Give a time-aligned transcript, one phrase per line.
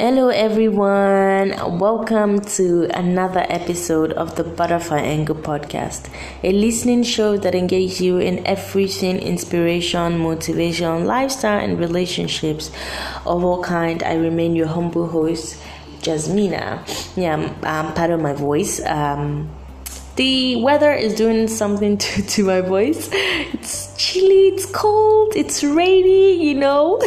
[0.00, 1.50] Hello, everyone.
[1.78, 6.08] Welcome to another episode of the Butterfly Angle podcast,
[6.42, 12.70] a listening show that engages you in everything inspiration, motivation, lifestyle, and relationships
[13.26, 14.02] of all kind.
[14.02, 15.62] I remain your humble host,
[16.00, 16.80] Jasmina.
[17.14, 18.82] Yeah, I'm part of my voice.
[18.86, 19.50] Um,
[20.16, 23.10] the weather is doing something to, to my voice.
[23.12, 27.00] It's chilly, it's cold, it's rainy, you know.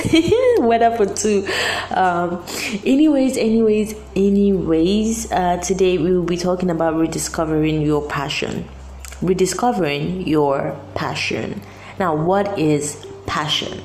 [0.60, 1.46] weather for two.
[1.92, 2.44] Um,
[2.86, 8.68] anyways, anyways, anyways, uh, today we will be talking about rediscovering your passion.
[9.22, 11.62] Rediscovering your passion.
[12.00, 13.82] Now, what is passion?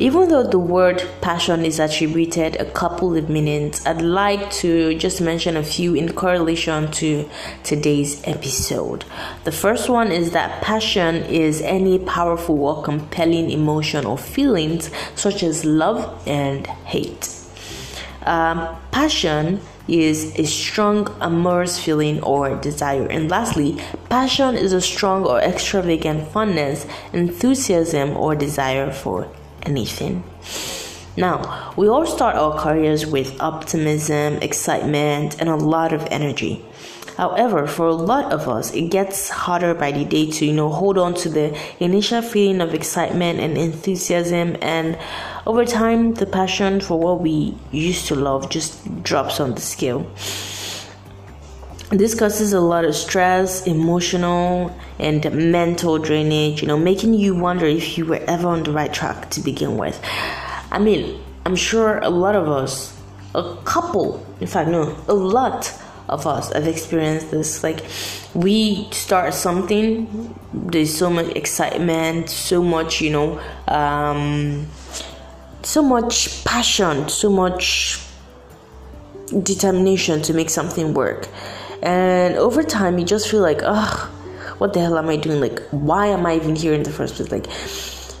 [0.00, 5.20] Even though the word passion is attributed a couple of meanings, I'd like to just
[5.20, 7.28] mention a few in correlation to
[7.64, 9.04] today's episode.
[9.44, 15.42] The first one is that passion is any powerful or compelling emotion or feelings such
[15.42, 17.36] as love and hate.
[18.22, 23.06] Um, passion is a strong amorous feeling or desire.
[23.06, 29.30] And lastly, passion is a strong or extravagant fondness, enthusiasm, or desire for
[29.62, 30.24] anything.
[31.16, 36.64] Now, we all start our careers with optimism, excitement, and a lot of energy.
[37.16, 40.70] However, for a lot of us, it gets harder by the day to, you know,
[40.70, 44.96] hold on to the initial feeling of excitement and enthusiasm, and
[45.46, 50.06] over time, the passion for what we used to love just drops on the scale.
[51.90, 57.66] This causes a lot of stress, emotional, and mental drainage, you know, making you wonder
[57.66, 60.00] if you were ever on the right track to begin with.
[60.70, 62.96] I mean, I'm sure a lot of us,
[63.34, 65.76] a couple, in fact, no, a lot
[66.08, 67.64] of us have experienced this.
[67.64, 67.84] Like,
[68.34, 74.68] we start something, there's so much excitement, so much, you know, um,
[75.64, 77.98] so much passion, so much
[79.42, 81.26] determination to make something work
[81.82, 84.08] and over time, you just feel like, ugh,
[84.58, 85.40] what the hell am I doing?
[85.40, 87.30] Like, why am I even here in the first place?
[87.30, 87.46] Like,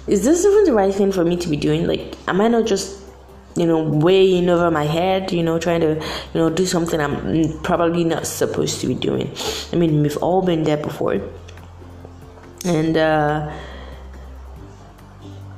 [0.08, 1.86] is this even the right thing for me to be doing?
[1.86, 3.00] Like, am I not just
[3.56, 7.60] you know, weighing over my head, you know, trying to, you know, do something I'm
[7.62, 9.34] probably not supposed to be doing.
[9.72, 11.20] I mean, we've all been there before.
[12.64, 13.52] And uh,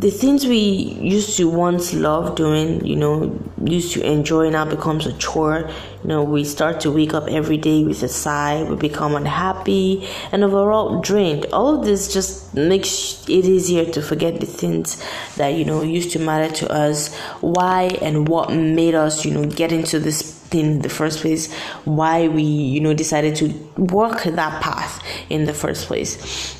[0.02, 5.06] the things we used to once love doing, you know, used to enjoy now becomes
[5.06, 5.70] a chore.
[6.02, 10.08] You know, we start to wake up every day with a sigh, we become unhappy
[10.32, 11.46] and overall drained.
[11.52, 15.00] All of this just makes it easier to forget the things
[15.36, 19.46] that, you know, used to matter to us, why and what made us, you know,
[19.46, 24.24] get into this thing in the first place, why we, you know, decided to walk
[24.24, 26.58] that path in the first place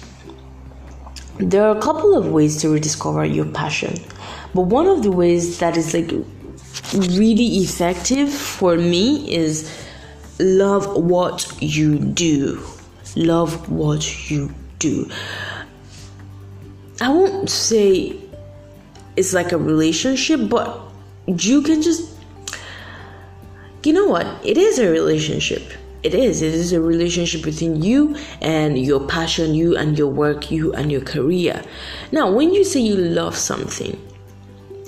[1.39, 3.95] there are a couple of ways to rediscover your passion
[4.55, 6.11] but one of the ways that is like
[6.95, 9.71] really effective for me is
[10.39, 12.63] love what you do.
[13.17, 15.09] Love what you do.
[17.01, 18.17] I won't say
[19.17, 20.81] it's like a relationship but
[21.27, 22.11] you can just
[23.85, 24.27] you know what?
[24.45, 25.63] It is a relationship
[26.03, 26.43] it is.
[26.43, 30.91] It is a relationship between you and your passion you and your work you and
[30.91, 31.63] your career.
[32.11, 33.99] Now when you say you love something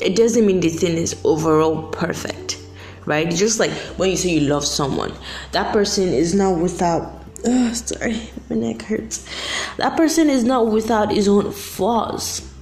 [0.00, 2.60] it doesn't mean the thing is overall perfect
[3.06, 3.30] right?
[3.30, 5.12] Just like when you say you love someone
[5.52, 9.28] that person is not without oh, sorry my neck hurts.
[9.76, 12.53] That person is not without his own flaws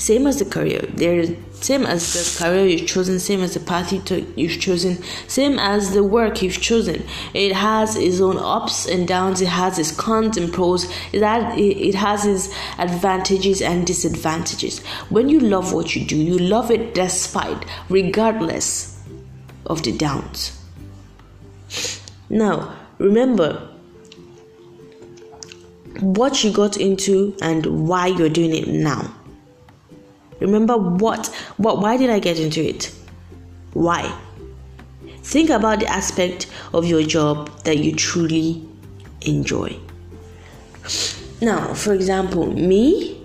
[0.00, 1.30] same as the career there's
[1.60, 5.58] same as the career you've chosen, same as the path you took, you've chosen, same
[5.58, 7.04] as the work you've chosen.
[7.34, 11.94] It has its own ups and downs, it has its cons and pros, that it
[11.94, 14.78] has its advantages and disadvantages.
[15.10, 18.98] When you love what you do, you love it despite, regardless
[19.66, 20.58] of the downs.
[22.30, 23.68] Now, remember
[26.00, 29.14] what you got into and why you're doing it now
[30.40, 31.26] Remember what
[31.56, 32.92] what why did I get into it?
[33.72, 34.12] Why?
[35.22, 38.66] Think about the aspect of your job that you truly
[39.20, 39.78] enjoy.
[41.40, 43.20] Now, for example, me,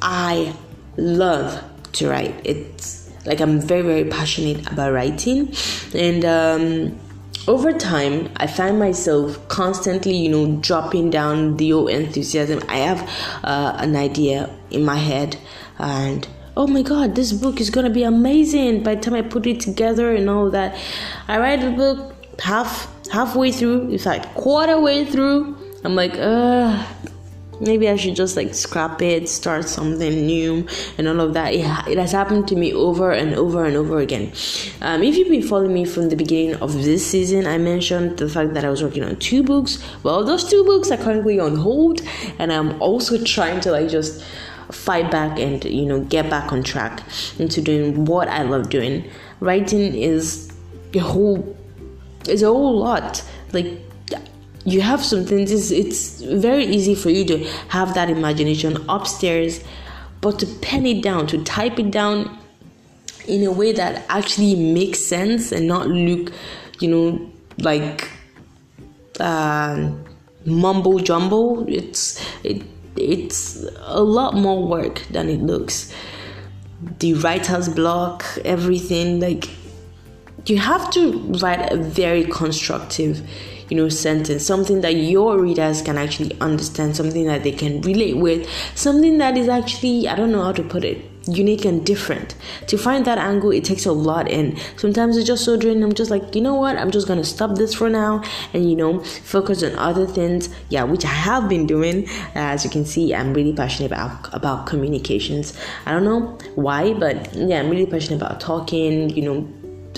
[0.00, 0.54] I
[0.96, 1.62] love
[1.92, 2.34] to write.
[2.44, 5.52] It's like I'm very, very passionate about writing,
[5.94, 6.98] and um,
[7.46, 12.62] over time, I find myself constantly, you know, dropping down the old enthusiasm.
[12.68, 13.08] I have
[13.44, 15.36] uh, an idea in my head,
[15.78, 19.46] and oh my god, this book is gonna be amazing by the time I put
[19.46, 20.76] it together and all that.
[21.28, 25.56] I write the book half halfway through, in fact, quarter way through.
[25.84, 26.86] I'm like, uh,
[27.60, 30.66] maybe I should just like scrap it, start something new,
[30.96, 31.54] and all of that.
[31.54, 34.32] It, it has happened to me over and over and over again.
[34.80, 38.28] Um, if you've been following me from the beginning of this season, I mentioned the
[38.28, 39.82] fact that I was working on two books.
[40.02, 42.00] Well, those two books are currently on hold,
[42.38, 44.24] and I'm also trying to like just
[44.70, 47.02] fight back and you know get back on track
[47.38, 49.08] into doing what I love doing.
[49.40, 50.52] Writing is
[50.94, 51.56] a whole
[52.28, 53.22] is a whole lot.
[53.52, 53.66] Like
[54.64, 59.62] you have something it's, it's very easy for you to have that imagination upstairs
[60.20, 62.38] but to pen it down to type it down
[63.26, 66.32] in a way that actually makes sense and not look
[66.80, 68.10] you know like
[69.20, 69.90] uh,
[70.46, 72.62] mumbo jumbo it's it
[72.96, 75.92] it's a lot more work than it looks.
[76.98, 79.48] The writer's block everything like
[80.46, 83.26] you have to write a very constructive
[83.70, 88.16] you know sentence something that your readers can actually understand something that they can relate
[88.16, 90.98] with something that is actually i don't know how to put it
[91.28, 92.34] unique and different.
[92.68, 95.92] To find that angle it takes a lot and sometimes it's just so draining i'm
[95.92, 96.76] just like you know what?
[96.76, 98.22] I'm just gonna stop this for now
[98.52, 102.08] and you know focus on other things yeah which i have been doing.
[102.34, 105.56] As you can see i'm really passionate about about communications.
[105.86, 109.48] I don't know why but yeah i'm really passionate about talking you know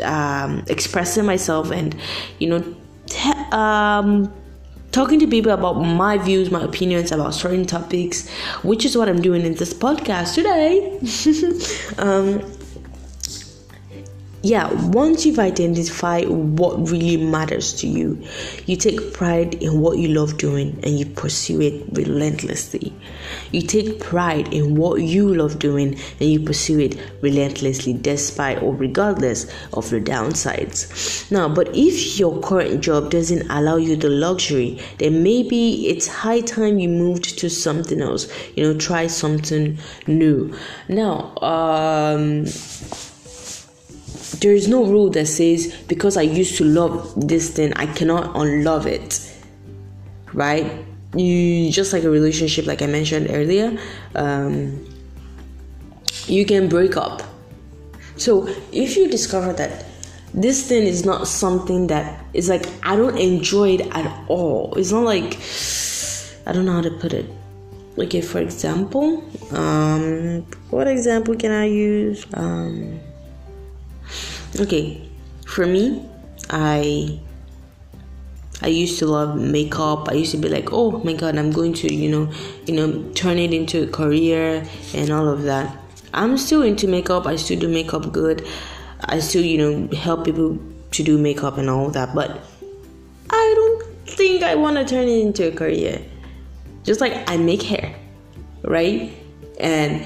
[0.04, 1.96] um, expressing myself and
[2.38, 4.32] you know um,
[4.96, 8.30] talking to people about my views, my opinions about certain topics,
[8.62, 10.98] which is what I'm doing in this podcast today.
[11.98, 12.40] um,
[14.46, 18.22] yeah, once you've identified what really matters to you,
[18.66, 22.92] you take pride in what you love doing and you pursue it relentlessly.
[23.50, 28.72] You take pride in what you love doing and you pursue it relentlessly, despite or
[28.72, 31.28] regardless of the downsides.
[31.32, 36.40] Now, but if your current job doesn't allow you the luxury, then maybe it's high
[36.40, 38.28] time you moved to something else.
[38.54, 40.56] You know, try something new.
[40.88, 42.46] Now, um,
[44.40, 48.36] there is no rule that says because I used to love this thing, I cannot
[48.36, 49.32] unlove it.
[50.32, 50.84] Right?
[51.14, 53.78] You just like a relationship, like I mentioned earlier,
[54.14, 54.86] um,
[56.26, 57.22] you can break up.
[58.16, 59.86] So if you discover that
[60.34, 64.74] this thing is not something that is like I don't enjoy it at all.
[64.76, 65.38] It's not like
[66.46, 67.26] I don't know how to put it.
[67.98, 72.26] Okay, for example, um, what example can I use?
[72.34, 73.00] Um,
[74.60, 75.08] okay
[75.46, 76.04] for me
[76.50, 77.18] i
[78.62, 80.08] i used to love makeup.
[80.08, 82.32] I used to be like oh my god i'm going to you know
[82.64, 84.64] you know turn it into a career
[84.94, 85.76] and all of that.
[86.14, 87.26] I'm still into makeup.
[87.26, 88.46] I still do makeup good.
[89.00, 90.58] I still you know help people
[90.92, 92.40] to do makeup and all that but
[93.28, 96.00] i don't think i want to turn it into a career.
[96.84, 97.94] Just like i make hair
[98.66, 99.12] right?
[99.58, 100.04] And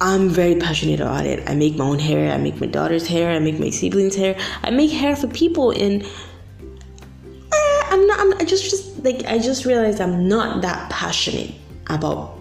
[0.00, 1.48] I'm very passionate about it.
[1.48, 4.38] I make my own hair, I make my daughter's hair, I make my siblings' hair.
[4.62, 9.38] I make hair for people and eh, I'm not I'm I just just like I
[9.38, 11.52] just realized I'm not that passionate
[11.88, 12.38] about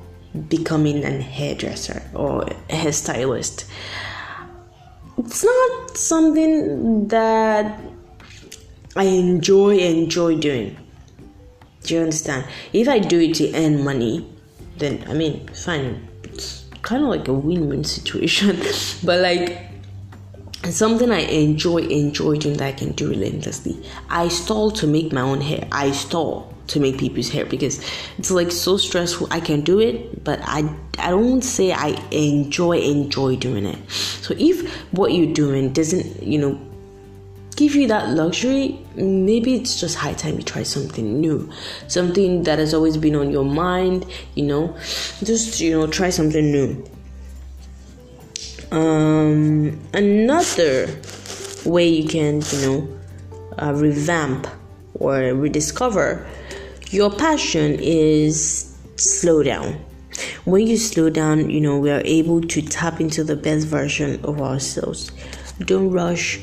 [0.50, 3.68] becoming a hairdresser or a hairstylist.
[5.18, 7.82] It's not something that
[8.96, 10.78] I enjoy enjoy doing.
[11.82, 12.46] Do you understand?
[12.72, 14.30] If I do it to earn money,
[14.78, 16.07] then I mean fine
[16.82, 18.58] kind of like a win-win situation
[19.04, 19.68] but like
[20.72, 23.82] something I enjoy enjoy doing that I can do relentlessly.
[24.10, 25.68] I stall to make my own hair.
[25.72, 27.80] I stall to make people's hair because
[28.18, 29.28] it's like so stressful.
[29.32, 30.70] I can do it, but I
[31.00, 33.92] I don't say I enjoy enjoy doing it.
[33.92, 36.60] So if what you're doing doesn't, you know,
[37.58, 41.52] give you that luxury, maybe it's just high time you try something new,
[41.88, 44.78] something that has always been on your mind, you know,
[45.24, 46.86] just, you know, try something new.
[48.72, 50.88] Um, another
[51.66, 53.00] way you can, you know,
[53.58, 54.48] uh, revamp
[54.94, 56.28] or rediscover
[56.92, 59.84] your passion is slow down.
[60.46, 64.24] When you slow down, you know, we are able to tap into the best version
[64.24, 65.12] of ourselves.
[65.60, 66.40] Don't rush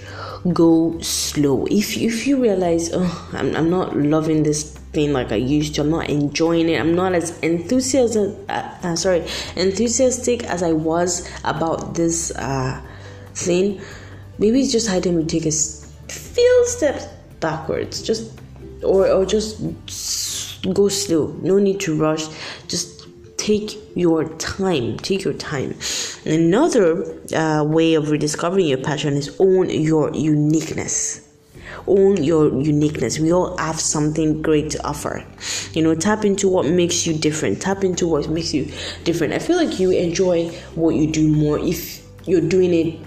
[0.53, 1.67] go slow.
[1.71, 5.81] If if you realize, oh, I'm, I'm not loving this thing like I used to.
[5.83, 6.81] I'm not enjoying it.
[6.81, 8.37] I'm not as enthusiastic.
[8.49, 12.81] Uh, uh, sorry, enthusiastic as I was about this uh,
[13.35, 13.81] thing.
[14.39, 15.53] Maybe it's just time we take a
[16.13, 17.07] few steps
[17.41, 18.03] backwards.
[18.03, 18.41] Just
[18.83, 19.61] or or just
[20.73, 21.29] go slow.
[21.43, 22.27] No need to rush.
[22.69, 23.07] Just
[23.39, 24.99] take your time.
[24.99, 25.75] Take your time.
[26.25, 27.05] Another
[27.35, 31.21] uh, way of rediscovering your passion is own your uniqueness.
[31.87, 33.19] own your uniqueness.
[33.19, 35.25] We all have something great to offer.
[35.73, 37.61] You know tap into what makes you different.
[37.61, 38.71] Tap into what makes you
[39.05, 39.35] different.
[39.35, 42.99] I feel like you enjoy what you do more if you're doing it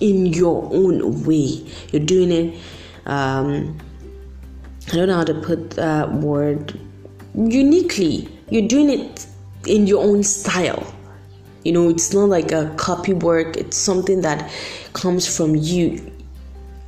[0.00, 1.64] in your own way.
[1.92, 2.58] You're doing it
[3.06, 3.76] um
[4.88, 6.78] i don't know how to put that word
[7.34, 8.28] uniquely.
[8.50, 9.26] You're doing it
[9.66, 10.94] in your own style
[11.64, 14.50] you know, it's not like a copy work, it's something that
[14.92, 16.12] comes from you.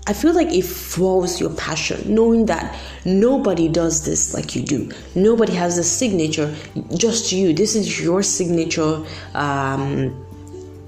[0.09, 4.93] I feel like it fuels your passion, knowing that nobody does this like you do.
[5.17, 6.55] Nobody has a signature,
[6.97, 7.53] just you.
[7.53, 9.05] This is your signature
[9.35, 10.11] um,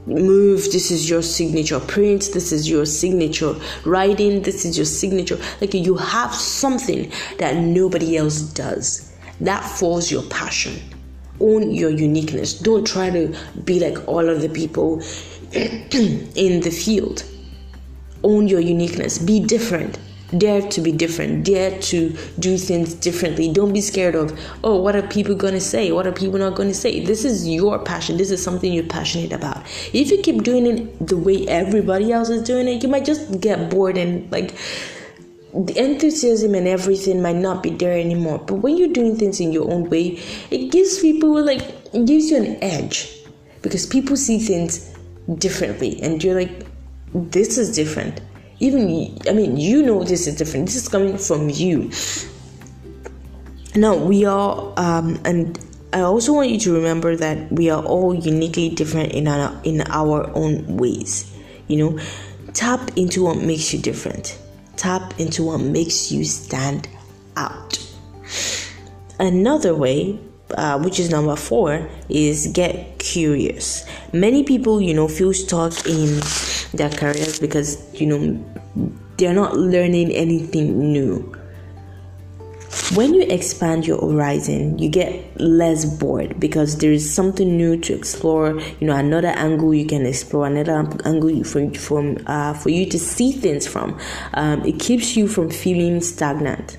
[0.07, 0.71] move.
[0.71, 2.31] This is your signature print.
[2.33, 4.43] This is your signature writing.
[4.43, 5.39] This is your signature.
[5.61, 9.13] Like you have something that nobody else does.
[9.41, 10.81] That fuels your passion
[11.41, 12.55] own your uniqueness.
[12.55, 15.03] Don't try to be like all of the people
[15.53, 17.25] in the field.
[18.23, 19.19] Own your uniqueness.
[19.19, 19.99] Be different.
[20.37, 21.45] Dare to be different.
[21.45, 23.51] Dare to do things differently.
[23.51, 25.91] Don't be scared of, oh, what are people going to say?
[25.91, 27.03] What are people not going to say?
[27.03, 28.19] This is your passion.
[28.19, 29.65] This is something you're passionate about.
[29.95, 33.41] If you keep doing it the way everybody else is doing it, you might just
[33.41, 34.55] get bored and like
[35.65, 38.39] the enthusiasm and everything might not be there anymore.
[38.39, 41.63] But when you're doing things in your own way, it gives people like
[41.93, 43.13] it gives you an edge
[43.63, 44.95] because people see things
[45.39, 46.67] differently, and you're like,
[47.13, 48.21] this is different.
[48.61, 48.83] Even
[49.29, 50.67] I mean, you know this is different.
[50.67, 51.91] This is coming from you.
[53.75, 55.59] Now we are, um, and
[55.93, 59.83] I also want you to remember that we are all uniquely different in our in
[59.89, 61.33] our own ways.
[61.67, 62.01] You know,
[62.53, 64.39] tap into what makes you different
[64.79, 66.89] Tap into what makes you stand
[67.37, 67.79] out.
[69.21, 70.19] Another way,
[70.53, 73.85] uh, which is number four, is get curious.
[74.13, 76.21] Many people, you know, feel stuck in
[76.73, 78.45] their careers because, you know,
[79.19, 81.38] they're not learning anything new
[82.95, 87.95] when you expand your horizon you get less bored because there is something new to
[87.95, 92.87] explore you know another angle you can explore another angle for, from uh, for you
[92.87, 93.99] to see things from.
[94.35, 96.79] Um, it keeps you from feeling stagnant.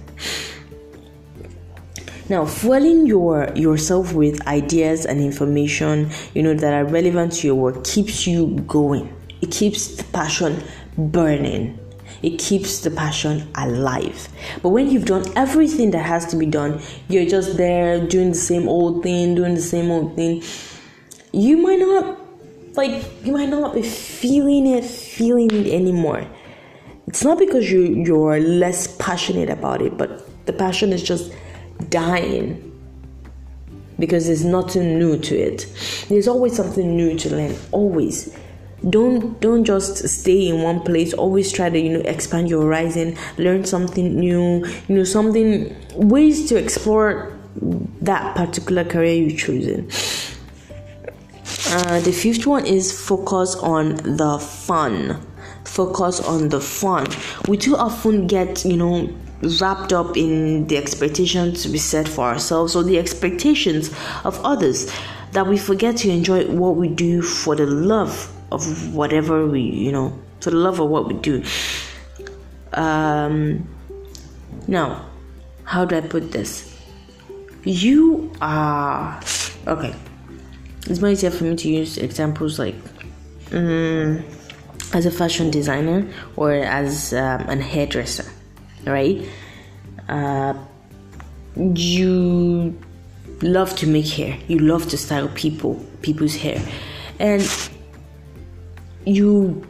[2.27, 7.55] Now fueling your yourself with ideas and information you know that are relevant to your
[7.55, 9.13] work keeps you going.
[9.41, 10.63] It keeps the passion
[10.97, 11.77] burning
[12.21, 14.27] it keeps the passion alive.
[14.61, 18.37] But when you've done everything that has to be done, you're just there doing the
[18.37, 20.43] same old thing, doing the same old thing,
[21.31, 22.19] you might not
[22.75, 26.25] like you might not be feeling it, feeling it anymore.
[27.07, 31.33] It's not because you you're less passionate about it, but the passion is just
[31.89, 32.65] dying
[33.97, 35.67] because there's nothing new to it.
[36.07, 38.35] There's always something new to learn, always
[38.87, 41.13] don't don't just stay in one place.
[41.13, 46.47] Always try to you know expand your horizon learn something new you know something ways
[46.49, 47.37] to explore
[48.01, 49.89] that particular career you're choosing.
[51.71, 55.19] Uh, the fifth one is focus on the fun.
[55.65, 57.05] Focus on the fun.
[57.47, 59.09] We too often get you know
[59.61, 63.89] wrapped up in the expectations we set for ourselves or the expectations
[64.25, 64.91] of others
[65.31, 69.91] that we forget to enjoy what we do for the love of whatever we you
[69.91, 71.43] know for the love of what we do.
[72.73, 73.67] Um
[74.67, 75.05] now
[75.63, 76.75] how do i put this?
[77.63, 79.19] You are
[79.67, 79.93] okay.
[80.87, 82.75] It's more easier for me to use examples like
[83.51, 84.23] um,
[84.93, 88.25] as a fashion designer or as um, an hairdresser
[88.85, 89.27] right?
[90.07, 90.53] Uh,
[91.55, 92.77] you
[93.41, 94.37] love to make hair.
[94.47, 96.61] You love to style people people's hair.
[97.19, 97.41] And
[99.05, 99.65] you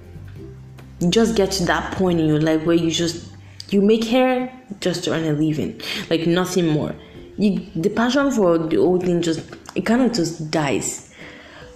[1.09, 3.31] just get to that point in your life where you just
[3.69, 6.95] you make hair just to earn a living, like nothing more.
[7.37, 9.41] You the passion for the old thing just
[9.75, 11.08] it kind of just dies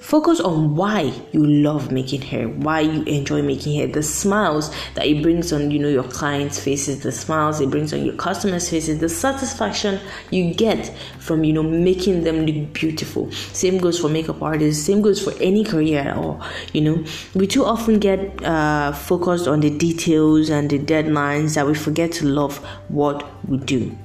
[0.03, 5.07] Focus on why you love making hair, why you enjoy making hair, the smiles that
[5.07, 8.69] it brings on you know your clients' faces, the smiles it brings on your customers'
[8.69, 13.31] faces, the satisfaction you get from you know making them look beautiful.
[13.31, 16.41] Same goes for makeup artists, same goes for any career at all.
[16.74, 21.65] You know, we too often get uh, focused on the details and the deadlines that
[21.65, 22.57] we forget to love
[22.89, 23.98] what we do.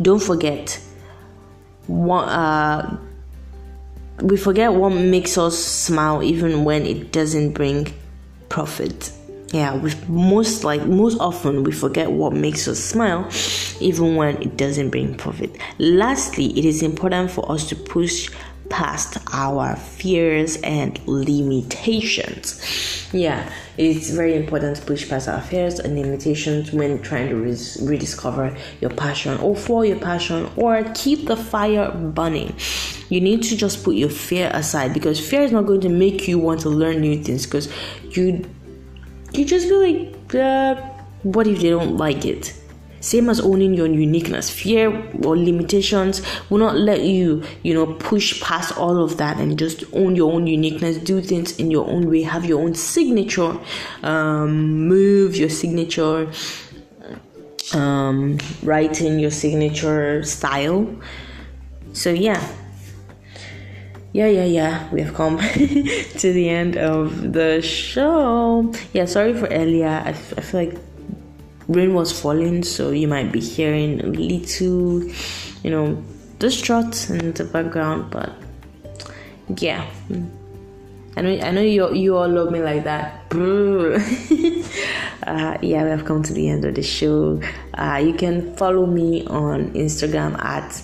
[0.00, 0.80] Don't forget
[1.86, 2.96] what uh,
[4.20, 7.92] we forget what makes us smile even when it doesn't bring
[8.48, 9.12] profit.
[9.52, 13.30] Yeah we most like most often we forget what makes us smile
[13.80, 15.56] even when it doesn't bring profit.
[15.78, 18.30] Lastly it is important for us to push
[18.68, 22.60] past our fears and limitations.
[23.12, 28.56] Yeah, it's very important to push past our fears and limitations when trying to rediscover
[28.80, 32.54] your passion or for your passion or keep the fire burning.
[33.08, 36.26] You need to just put your fear aside because fear is not going to make
[36.26, 37.72] you want to learn new things because
[38.16, 38.44] you
[39.32, 40.74] you just feel like uh,
[41.22, 42.54] what if they don't like it
[43.06, 44.50] same as owning your uniqueness.
[44.50, 44.86] Fear
[45.24, 49.84] or limitations will not let you you know push past all of that and just
[49.92, 53.56] own your own uniqueness do things in your own way have your own signature
[54.02, 56.30] um, move your signature
[57.74, 60.86] um, writing your signature style.
[61.92, 62.46] So yeah.
[64.12, 64.92] Yeah yeah yeah.
[64.92, 65.38] We have come
[66.22, 68.72] to the end of the show.
[68.92, 69.88] Yeah sorry for earlier.
[69.88, 70.78] I, f- I feel like
[71.68, 75.02] rain was falling, so you might be hearing a little,
[75.62, 76.02] you know,
[76.38, 78.10] distraught in the background.
[78.10, 78.32] But
[79.56, 79.88] yeah,
[81.16, 83.24] I know I know you you all love me like that.
[85.26, 87.40] uh, yeah, we have come to the end of the show.
[87.74, 90.82] Uh, you can follow me on Instagram at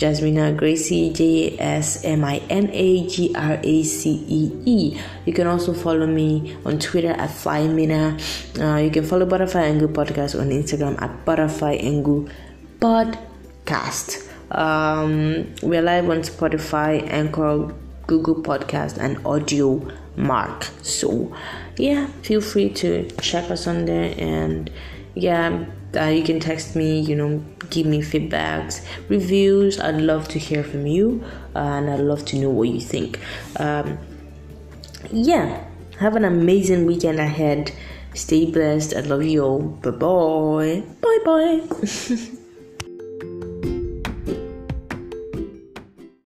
[0.00, 5.00] Jasmina Gracie, J S M I N A G R A C E E.
[5.26, 8.16] You can also follow me on Twitter at Flymina.
[8.58, 12.30] Uh, you can follow Butterfly Angle Podcast on Instagram at Butterfly Angle
[12.78, 14.26] Podcast.
[14.50, 17.74] Um, we're live on Spotify, Anchor,
[18.06, 20.64] Google Podcast, and Audio Mark.
[20.80, 21.36] So,
[21.76, 24.70] yeah, feel free to check us on there and
[25.14, 25.66] yeah
[25.96, 29.80] uh, you can text me you know give me feedbacks reviews.
[29.80, 33.18] I'd love to hear from you uh, and i'd love to know what you think.
[33.56, 33.98] Um,
[35.12, 35.64] yeah
[35.98, 37.72] have an amazing weekend ahead.
[38.14, 38.96] Stay blessed.
[38.96, 39.60] I love you all.
[39.60, 42.30] Bye bye bye bye